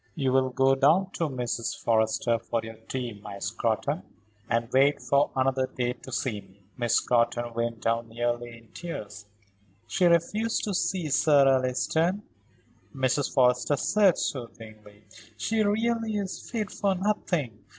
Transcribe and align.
"You 0.15 0.33
will 0.33 0.49
go 0.49 0.73
down 0.73 1.11
to 1.11 1.29
Mrs. 1.29 1.79
Forrester 1.79 2.39
for 2.39 2.61
your 2.63 2.73
tea, 2.87 3.13
my 3.21 3.37
Scrotton, 3.37 4.01
and 4.49 4.67
wait 4.71 4.99
for 4.99 5.29
another 5.35 5.67
day 5.67 5.93
to 5.93 6.11
see 6.11 6.41
me." 6.41 6.63
Miss 6.75 6.95
Scrotton 6.95 7.53
went 7.53 7.81
down 7.83 8.09
nearly 8.09 8.57
in 8.57 8.69
tears. 8.69 9.27
"She 9.85 10.05
refused 10.05 10.63
to 10.63 10.73
see 10.73 11.09
Sir 11.11 11.47
Alliston," 11.47 12.23
Mrs. 12.95 13.31
Forrester 13.31 13.77
said, 13.77 14.17
soothingly. 14.17 15.03
"She 15.37 15.61
really 15.61 16.15
is 16.17 16.49
fit 16.49 16.71
for 16.71 16.95
nothing. 16.95 17.59